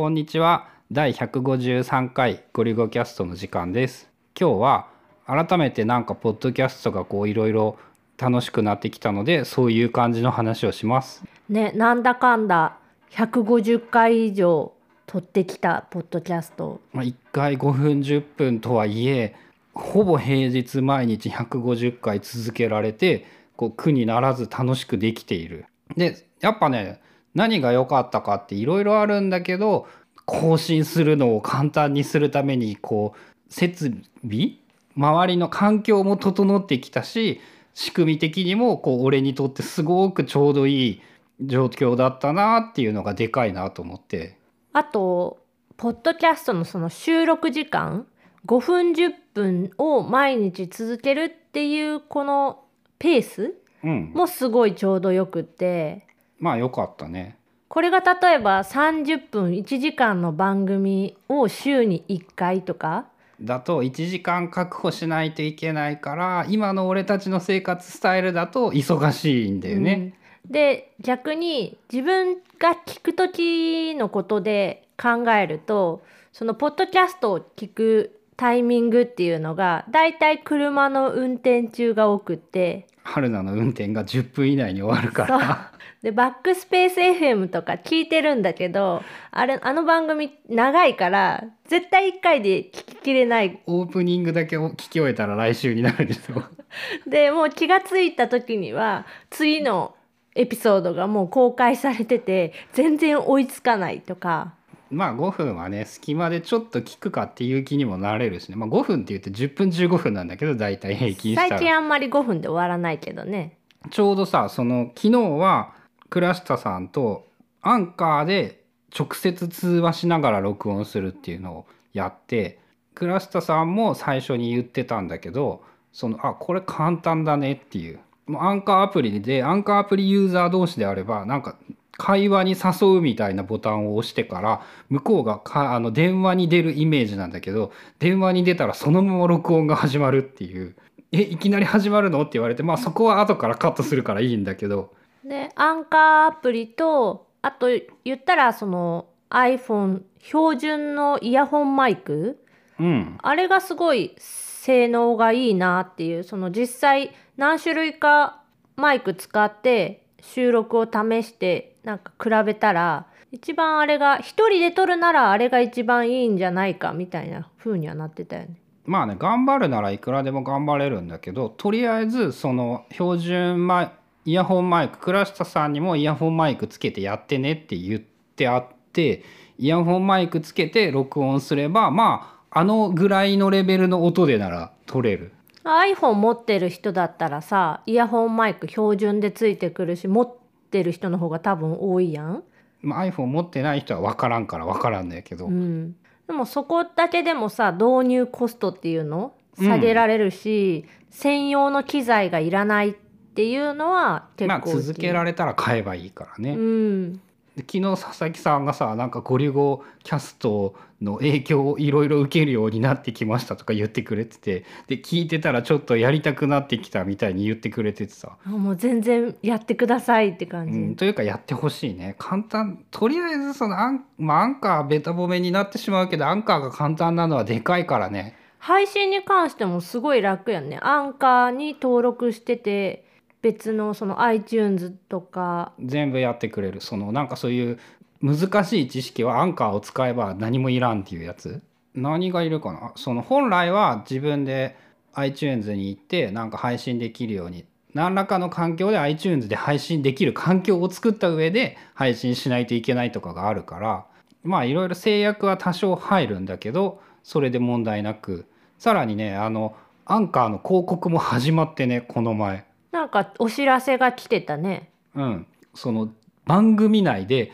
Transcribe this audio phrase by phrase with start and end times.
[0.00, 0.66] こんにちは。
[0.90, 4.08] 第153回ゴリゴキャストの時間です。
[4.34, 4.88] 今日は
[5.26, 7.76] 改めてなんかポッドキャストがこういろいろ
[8.16, 11.22] 楽しくなってきたのでそういう感じの話をします。
[11.50, 12.78] ねなんだかんだ
[13.10, 14.72] 150回以上
[15.06, 16.80] 撮ってきたポッドキャスト。
[16.94, 19.36] まあ、1回5分10分とはいえ
[19.74, 25.66] ほぼ平日毎日150回続けられてこう苦にならず楽しくできている。
[25.94, 27.02] でやっぱね
[27.34, 29.86] 何が良かったかっていろいろあるんだけど
[30.24, 33.92] 更新するのを簡単にするためにこう設
[34.22, 34.56] 備
[34.96, 37.40] 周りの環境も整ってきたし
[37.74, 41.02] 仕組み的にもこう俺にとってすごくちょうどいい
[41.40, 44.36] 状況だったなっていうのがでかいなと思って。
[44.72, 45.38] あと
[45.76, 48.06] ポッドキャストのその収録時間
[48.46, 52.64] 5分10分を毎日続けるっていうこの
[52.98, 56.06] ペースうん、もすごいちょうどよくって
[56.40, 57.36] まあ良かったね。
[57.68, 63.04] これが例えば30分1時間の番組を週に1回とか？
[63.40, 70.14] だと1時間確保しないといけないから今の俺たちの生活スタイルだと忙しいんだよね。
[70.44, 70.52] うん。
[70.52, 82.86] で逆に自分が聞く時のことで考えるとそのポッドキャストを聞くタイミングっていうのがだいたい車の運転中が多くって。
[83.02, 85.69] 春菜の運転が10分以内に終わるから
[86.02, 93.60] でバックスペース FM とか聞いてるんだけどあれあの番組長いから絶対1回で聞ききれない。
[93.66, 96.42] オープニングだけを聞き終えたら来週になるでしょ。
[97.08, 99.94] でもう気が付いた時には次の
[100.34, 104.54] エピソードがもう公開されてて全然追いつかないとか。
[104.90, 111.48] まあ5分はね隙間でちょっと聞くかっていう気にもなれるしね、まあ、5分って言って10分15分なんだけど大体平均したら。
[111.50, 113.56] 最近あんまり5分で終わらないけどね。
[113.90, 115.72] ちょうどさその昨日は
[116.10, 117.26] 倉下さんと
[117.62, 118.64] アンカーで
[118.96, 122.58] 直接通話しながら録音するっていうのをやって
[122.94, 128.00] 倉下さんも最初に言ってたんだけどそのあこれ簡単だねっていう。
[128.26, 131.56] もうアンカーアプリでアンカーアプリユーザー同士であればなんか
[131.92, 140.76] 会話に誘うみたいなボタンを押してから向こうがかあの電話に出るイメージなんだけど電話に出たらそのまま録音が始まるっていう。
[141.12, 142.22] えいきなり始まるの？
[142.22, 144.92] って言われてまあそこは後からカットするからいいんだけど。
[145.24, 147.68] でアンカーアプリとあと
[148.04, 152.44] 言ったらその iPhone 標準のイヤホンマイク。
[152.78, 153.18] うん。
[153.22, 156.24] あれがすごい性能がいいなっていう。
[156.24, 158.42] その実際何種類か
[158.76, 168.60] マイク使って収録を試してなんか比べたら一番あれが一人で撮るならあれが一番いいんじゃないかみたいな風にはなってたよね。
[168.84, 173.92] まあね頑張るならいくらでも頑張れるんだけどとりあえずその標準マイ
[174.30, 179.24] イヤホンマイク倉下さんにもイヤホンマイクつけてやってねって言ってあって
[179.58, 185.32] イヤホンマイクつけて録音すればまああのぐらいのレベルの音でなら撮れる。
[185.64, 190.36] iPhone 持ってる人だったらさイヤホンマイク標準でついてくるし持っ
[190.70, 192.44] てる人の方が多分多いやん。
[192.82, 195.96] まあ、iPhone 持ってない人は分からんから分からんだけど、うん、
[196.28, 199.32] でもそこだけでもさ導入コストっていうの？
[199.58, 203.09] 下げられるし、専用の機材がいらないって
[203.44, 206.54] いうのは結まあ構続けられれたら買えばいいからね。
[206.54, 207.20] うん、で
[207.60, 222.16] 昨日佐々木さんがさなんかゴリゴキャストの影響をいろいろ受けるようになってきましたとか言ってくれててで聞いてたらちょっとやりたくなってきたみたいに言ってくれててさ、あもう全然やってくださいって感じ、うん、というかやってほしいね。
[222.18, 228.36] 簡単とりあえずそのアン,、まあ、アンカーベタ褒めになってしまうけどアンカーが簡単なのはでかいからね。
[228.58, 230.78] 配信に関してもすごい楽やんね。
[230.82, 233.06] アンカーに登録してて
[233.42, 235.72] 別のその iTunes とか。
[235.80, 236.80] 全部やってくれる。
[236.80, 237.78] そのなんかそういう
[238.22, 241.62] 難しい知識はアンカーを使えば何もいらんっていうやつ。
[241.94, 242.92] 何がいるかな。
[242.96, 244.76] その本来は自分で
[245.14, 247.64] iTunes に行ってなんか配信できるように。
[247.94, 254.06] 何らかの環境で iTunes で配信できる環境を作った上で配信しないといけないとかがあるから。
[254.44, 258.46] まあいろいろ制約は多少入るんだけどそれで問題なく。
[258.78, 259.74] さらにねあの
[260.04, 262.69] アンカーの広告も始まってねこの前。
[262.92, 264.90] なんかお知らせが来てたね。
[265.14, 266.10] うん、その
[266.46, 267.52] 番組内で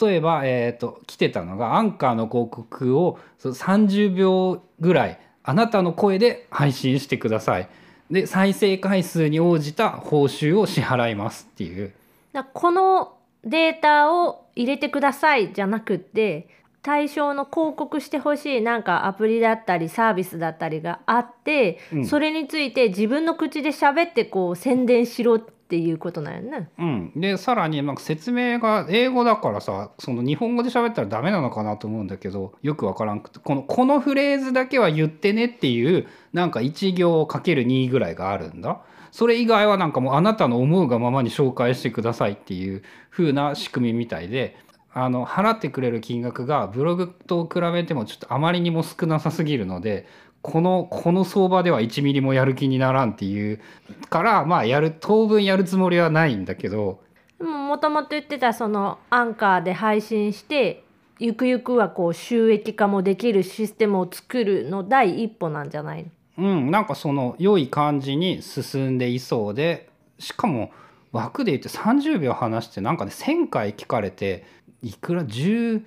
[0.00, 7.68] 例えば、えー、と来てたのがアンカーの広告をその30秒ぐらいあなたの声で配信してください。
[8.10, 11.92] で再生回数に応じた報酬を支払いますっていう。
[12.32, 16.48] だこのデータを入れてくださいじゃなくって
[16.84, 26.68] 対象の広告してほしいなんかアプリだったりサービスだったりがあって、うんそれについて自分の口で喋ってこう宣伝しろっていうことなんよね。
[26.78, 38.82] うん、でさらになんか説明が英語だからさその日本語で喋ったらダメなのかなと思うんだけどよくわからんくてこのこのフレーズだけは言ってねっていうなんか1行かける2ぐらいがあるんだ。
[39.10, 44.56] それ以外はなんかもうあなたの思うがままに紹介してくださいっていう風な仕組みみたいで
[44.96, 50.06] あの払ってくれる金額がブログと比べてもちょっとあまりにも少なさすぎるので
[50.40, 53.60] このこの相場では1ミリもやる気にならんっていう
[54.08, 57.00] からまあやる当分やるつもりはないんだけど
[57.40, 60.84] もともと言ってたそのアンカーで配信して
[61.18, 66.10] ゆくゆくはこう収益化もできるシステムを作るの第一歩なんじゃないの？
[66.36, 69.88] うんなんかその良い感じに進んでいそうで
[70.18, 70.70] しかも
[71.12, 74.44] 枠で言って30秒話してなんかね1,000回聞かれて
[74.84, 75.82] いくら15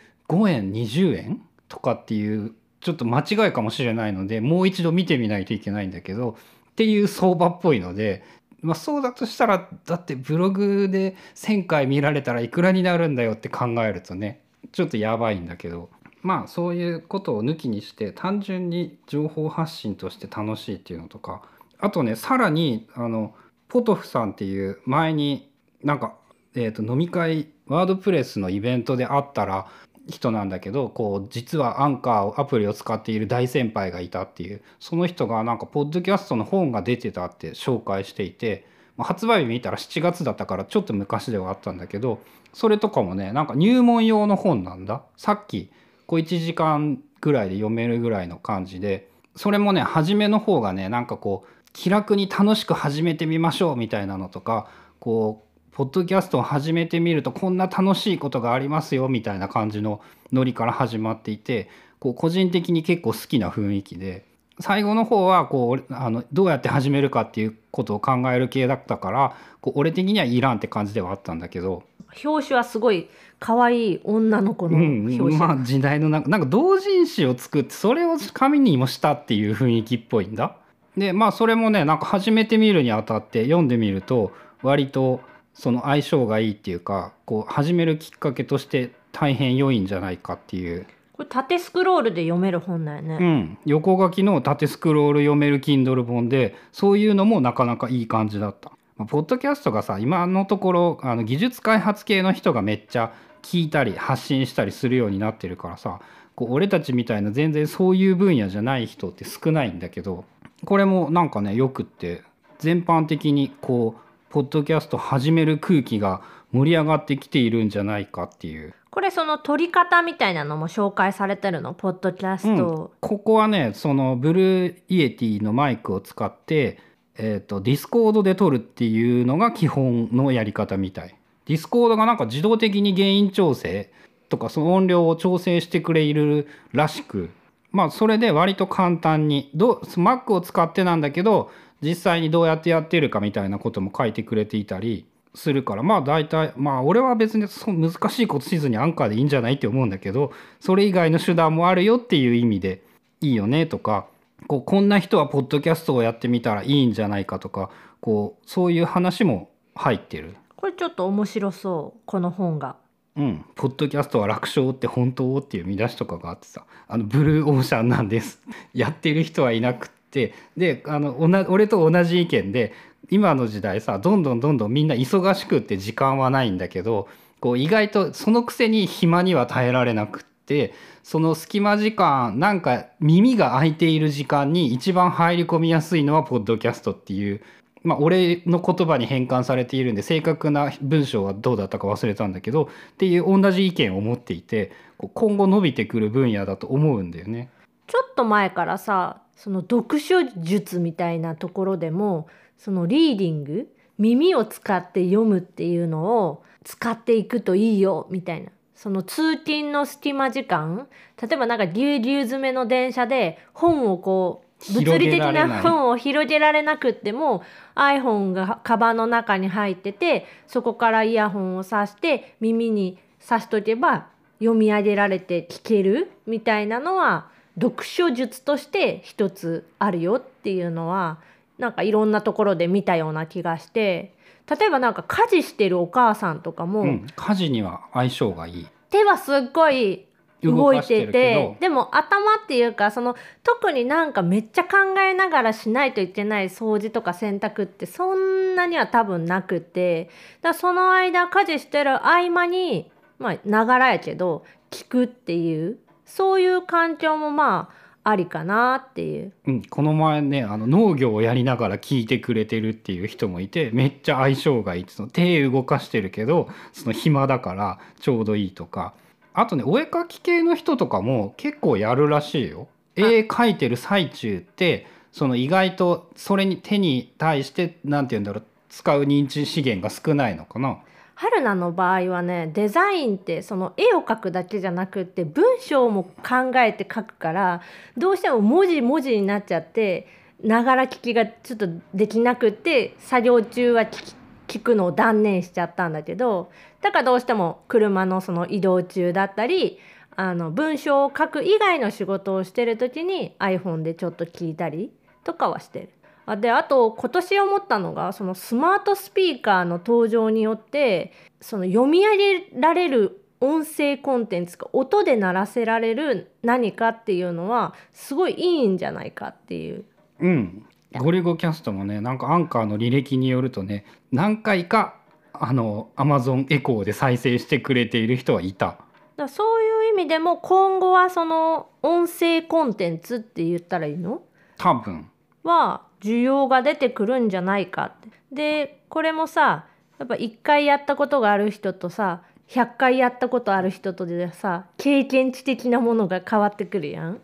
[0.49, 6.37] 円20円とかっていうちょっと間違いかもしれないのでもう一度見てみないといけないんだけど
[6.71, 8.23] っていう相場っぽいので、
[8.61, 14.41] まあ、そうだとしたらだってブログで1,000回見られたらいくらになるんだよって考えるとね
[14.71, 15.89] ちょっとやばいんだけど
[16.23, 21.43] まあそういうことを抜きにして単純に情報発信として楽しいっていうのとか
[21.79, 23.35] あとねさらにあの
[23.67, 25.51] ポトフさんっていう前に
[25.83, 26.15] なんか、
[26.55, 29.67] えー、と飲み会ワードプレスのイベントで会ったら
[30.09, 38.65] 人なんだけどこう実はアンカーアプリを使っている大先輩がいたっていうその人がなんかポッドキャストの本が出てたって紹介していて
[38.97, 42.21] 発売日見たら7月だったからちょっと昔ではあったんだけど
[42.53, 45.03] それとかもねなんか入門用の本なんだ。
[45.17, 45.69] さっき
[46.07, 54.67] こう1時間ぐらいで読めるぐらいの感じでそれもね初めの方がねなんかこう気楽に楽しく始めてみましょうみたいなのとか
[54.99, 55.46] こう
[55.77, 60.01] ポッドキャストを始めてみるとこんな楽しいことがありますよみたいな感じの
[60.33, 61.69] ノリから始まっていて
[61.99, 64.25] こう個人的に結構好きな雰囲気で
[64.59, 71.83] 最後の方はこうあのどうやって始めるかっていうことを考える系だったからこう俺的にはいらんって感じではあったんだけど、
[72.25, 73.07] 表紙はすごい
[73.37, 80.57] 可愛い女の子のうん表紙、まあ時代のなんかなんか同人誌を作ってそれを紙にもしたっていう雰囲気っぽいんだ。
[80.97, 84.31] でまあそれもねなんか始めてみるにあたって読んでみると
[84.63, 85.21] 割と
[85.57, 98.71] その相性がいいっていうかこう始めるきっかけとして大変良いんじゃないかっていう、これ縦スクロールで読める本だよね、うん、横書きの縦スクロール読める Kindle 本でそういうのもなかなかいい感じだった。
[98.97, 103.11] まあポッドキャストがさ今のところあの技術開発系の人がめっちゃ
[103.41, 105.99] 聞いたり発信したりするようになってるからさ
[106.35, 110.25] こう俺たちみたいな全然そういう分野じゃない人って少ないんだけど
[110.65, 112.21] これもなんかねよくって
[112.59, 116.21] 全般的にこうポッドキャスト始める空気が
[116.51, 118.73] 盛り上がってきているんじゃないかっていう。
[118.89, 121.73] これその撮り方みたいなのも紹介されてるの？
[121.73, 126.79] ポッドキャスト、ここはねその Blue Yeti のマイクを使って、
[127.15, 131.15] えー、と Discord で撮るっていうのが基本のやり方みたい。
[131.45, 133.91] Discord がなんか自動的にゲイン調整
[134.29, 137.29] とかその音量を調整してくれるらしく。
[137.71, 139.51] まあそれで割と簡単に。
[139.53, 141.51] どう Mac を使ってなんだけど
[141.81, 152.83] 実際にどうやってやってるかみたいなことも書いてくれていたりするからまあ大体まあ俺は別にそう難しいことしずにアンカーでいいんじゃないって思うんだけどそれ以外の手段もあるよっていう意味で
[153.21, 154.07] いいよねとか
[154.47, 157.69] こうこんな人はポッドキャストをやってみたらいいんじゃないかとか
[158.01, 160.35] こうそういう話も入ってる。
[160.55, 162.75] これちょっと面白そうこの本が。
[163.15, 168.41] うん、ポッドキャストは楽勝って本当っていう見出しとかがあってさあのブルーオーシャンなんです。
[168.73, 172.73] やってる人はいなくってであの俺と同じ意見で
[173.09, 177.07] 今の時代さどんどんどんどんみんな忙しくって時間はないんだけど
[177.39, 180.73] こう意外とそのくせに暇には耐えられなくって
[181.03, 187.41] その隙間時間なんか耳が開いている時間に一番入り込みやすいのはポッドキャストっていう
[187.83, 197.49] まあ、俺の言葉に変換されているんで正確な文章はどうだったか忘れたんだけどっていう同じ意見を持っていて今後伸びてくる分野だと思うんだよね。
[197.87, 202.27] ちょっと前からさその読書術みたいなところでも
[202.57, 203.67] そのリーディング
[203.97, 208.51] 耳を使って読むっていうのを使っていくといいよみたいな。
[208.75, 210.87] その通勤の隙間時間
[211.19, 217.41] 例えばなんかぎゅうぎゅう詰めの電車で本をこう物理的な本を広げられなくっても
[217.73, 227.29] iPhone がカバンの中に入っててそこからイヤホンを挿して耳に挿しとけば読み上げられて聞けるみたいなのは
[227.59, 231.19] 読書術として一つあるよっていうのは
[231.57, 234.13] なんかいろんなところで見たような気がして
[234.49, 238.67] 例えばなんか家事してるお母さんとかも、うん、家事には相性がいい。
[238.89, 240.05] 手はすっごい
[240.41, 250.09] 動いててでも頭っていうかその特になんかめっちゃ考えながらしないといけない掃除とか洗濯ってそんなには多分なくて
[250.41, 259.33] だその間家事してる合間にまあながらやけど聞くっていうそういう環境もまあありかなっていう。
[259.45, 268.93] うん、この前ねあの農業をやりながら聞いてくれてるっていう人もいてめっちゃ相性がいいその手動かしてるけどその暇だからちょうどいいとか
[269.33, 272.69] あとねお絵描き系の人とかも結構やるらしいよ。
[272.95, 280.79] 絵描いてる最中ってその意外とそれに手に対してなんて言うんだろう使う認知資源が少ないのかな。
[281.19, 287.61] 春菜の場合はねデザインってその絵を描くだけじゃなくって文章も考えて書くから
[287.97, 290.07] どうしても文字文字になっちゃって
[290.43, 294.15] ながら聞きがちょっとできなくって作業中は聞
[294.47, 299.79] 聞くのを断念しちゃったんだけどだからどうしても車のその移動中だったり
[300.15, 304.91] あの文章を書く以外の仕事をしてる時に iPhone でちょっと聞いたり
[305.23, 305.89] とかはしてる。
[306.27, 319.85] あであと今年思ったのがそのスマートスピーカーの登場によってその読み上げられる音声コンテンツか音で鳴らせられる何かっていうのはすごいいいんじゃないかっていう。
[320.19, 324.95] うん、ゴリゴキャストもねなんかアンカーの履歴によるとね何回か
[325.33, 328.79] あのアマゾンエコーで再生してくれている人はいた。
[329.15, 334.23] だそういう意味でも今後はその音声コンテンツって言ったらいいの？
[334.57, 335.09] 多分
[335.43, 338.09] は需要が出てくるんじゃないかって。
[338.31, 339.65] でこれもさ
[339.99, 347.19] やっぱ1回やったことがある人とさ100回やったことある人とでさ経験値的なものが変わってくるやん。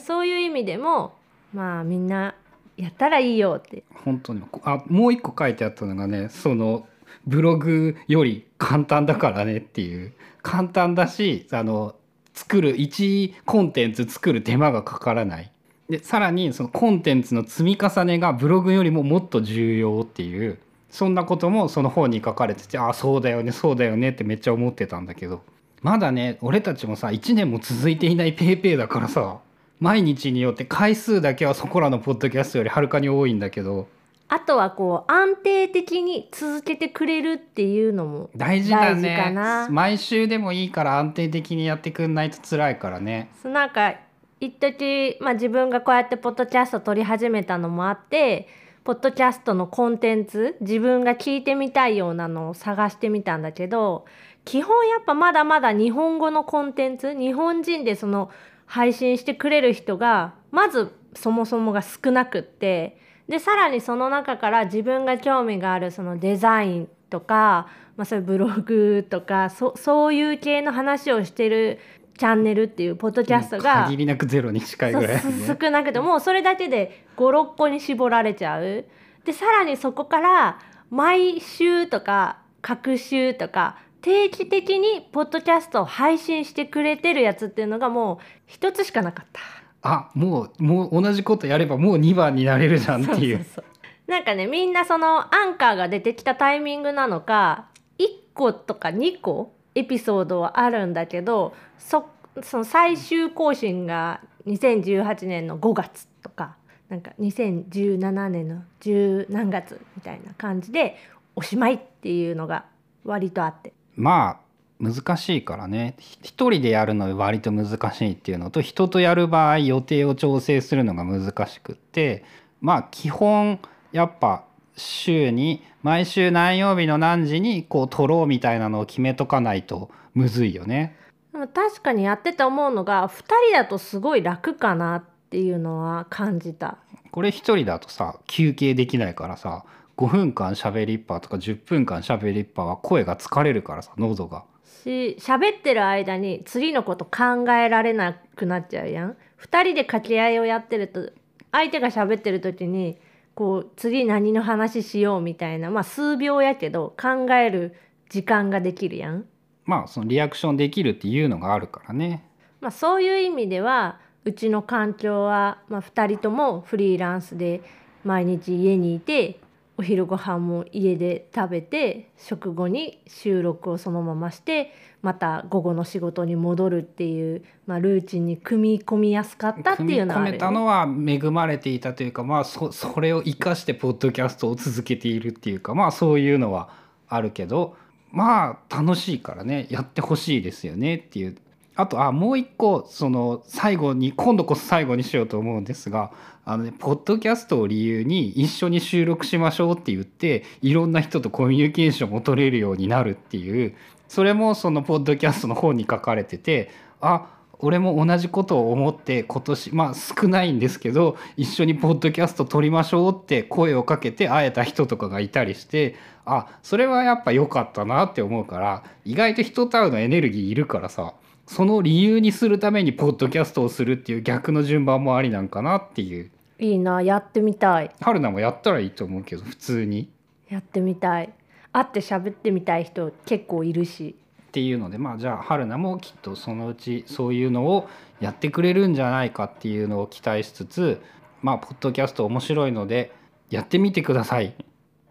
[0.00, 1.14] そういう意味でも
[1.52, 2.34] まあみんな
[2.76, 3.82] やったらいいよって。
[4.04, 6.86] 本当にあもう一個書いてあったのがねその
[7.26, 11.94] ブログより簡単だからねっていう簡単だしあの
[12.34, 15.50] 作る1コンテンツ作る手間がかからない
[15.88, 20.58] でさらにそのコンテンツの積み重ねがブログよりももっと重要っていう
[20.90, 25.42] そんなこともその本に書かれててああそうだよねそうだよねってめっちゃ思ってたんだけど。
[25.80, 29.38] まだね俺たちもさ1年も続いていない PayPay だからさ
[29.78, 33.86] 毎日によって回数だけはそこらのポッドキャストよりはるかに多いんだけど。
[34.30, 39.68] あとはこう安定的に続けてくれるっていうのも大事だ大事かねな。
[39.70, 43.30] 毎週でもいいから安定的にやってくんないと辛いからね。
[43.42, 43.94] なんか
[44.40, 48.48] 一時まあ自分がこうやってポッドキャスト撮り始めたのもあって
[48.84, 54.06] ポッドキャストのコンテンツ自分が聞いてみたいようなのを探してみたんだけど
[54.44, 58.30] 基本やっぱまだまだ日本語のコンテンツ日本人でその
[58.64, 71.78] 配信してくれる人がまずそもそもが少なくってでさらにその中から自分が興味があるそのデザインとか、まあ、そういうブログとかそそういう系の話をしてる
[72.18, 78.84] チャンネルっていうポッドキャストが限りなくゼロに近いぐらい、少なくてもうそれだけで56個に絞られちゃう。
[79.24, 80.58] でさらにそこから
[80.90, 89.40] 毎週とか各週とか定期的にポッドキャストを配信してくれてるやつっていうのがもう一つしかなかった。
[89.82, 93.62] あもうもう同じことやればもう2番になれるじゃんっていうそ
[94.08, 97.66] なんかねみんなそのアンカーが出てきたタイミングなのか
[97.98, 102.06] 1個とか2個エピソードはあるんだけどそ
[102.42, 106.56] その最終更新が2018年の5月とか
[106.88, 110.96] なんか2017年の10何月みたいな感じで
[111.36, 112.64] おしまいっていうのが
[113.04, 113.72] 割とあって。
[113.94, 114.48] まあ
[114.80, 115.96] 難しいからね。
[115.98, 122.24] 一人でやるの割と難しいっていうのと人とやる場合予定を調整するのが難しくって
[122.60, 123.60] まあ基本
[123.92, 124.44] やっぱ
[124.78, 130.96] 週に毎週何曜日の何時にこう撮ろうみたいなのを決めとかないとむずいよね。
[131.32, 136.78] でも確かにやってて思うのが2人だとすごい楽かなっていうのは感じた。
[137.10, 139.64] これ一人だとさ休憩できないからさ
[139.96, 144.44] 5分間喋りっぱとか10分間喋りっぱは声が疲れるからさ喉が。
[144.64, 149.16] し喋ってる間に次のこと考えられなくなっちゃうやん。
[149.40, 151.10] 2人で掛け合いをやってると
[151.52, 152.98] 相手が喋ってる時に
[153.38, 157.76] こう次何の話しようみたいなまあ数秒やけど考える
[158.08, 159.26] 時間ができるやん。
[159.64, 162.24] まあそのリアクションできるっていうのがあるからね。
[162.60, 167.60] まあ、そういう意味ではうちの環境は、まあ、2人ともフリーランスで
[168.04, 169.38] 毎日家にいて
[169.78, 186.70] お昼ご飯も家で食べて食後に収録をそのまましてまた午後の仕事に戻るっていう、まあ、ルーチンに組み込みやすかったっていうのは組み込めたのは恵まれていたというかまあそそれを生かしてポッドキャストを続けているっていうかまあそういうのは
[187.06, 187.76] あるけど
[188.10, 191.36] まあ楽しいからねやってほしいですよねっていう
[191.78, 196.10] あとあもう一個その最後に今度こそ最後にしようと思うんですが
[196.44, 203.76] あのねポッドキャストを理由に一緒に収録しましょうって言っていろんな人とコミュニケーションを取れるようになるっていう
[204.08, 206.70] それもそのポッドキャストの本に書かれてて
[207.00, 207.28] あ
[207.60, 215.94] 俺も同じことを思って今年まあ少ないんですけど一緒にポッドキャスト撮りましょうって声をかけて会えた人とかがいたりして
[216.24, 221.14] あそれはやっぱ良かったなって思うから意外と人と会うのエネルギーいるからさ
[221.48, 226.30] その理由にするためにポッドキャストをするっていう逆の順番もありなんかなっていう。
[226.58, 227.90] いいなやってみたい。
[228.02, 230.10] 春菜もやったらいいと思うけど普通に。
[230.50, 231.32] やってみたい。
[231.72, 234.14] 会って喋ってみたい人結構いるし。
[234.48, 237.88] っていうのでまあじゃあ春菜もきっとそのうちそういうのを
[238.20, 241.00] やってくれるんじゃないかっていうのを期待しつつ
[241.42, 243.12] まあポッドキャスト面白いので
[243.48, 244.54] やってみてください。